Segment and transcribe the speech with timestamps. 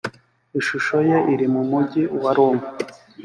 [0.59, 2.63] ishusho ye iri mu mugi wa roma